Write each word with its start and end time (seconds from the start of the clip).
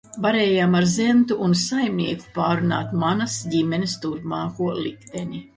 Varējām 0.25 0.77
ar 0.79 0.87
Zentu 0.93 1.37
un 1.49 1.53
saimnieku 1.65 2.33
pārrunāt 2.39 2.89
par 2.95 3.03
manas 3.07 3.37
ģimenes 3.55 3.97
turpmāko 4.07 4.73
likteni. 4.83 5.49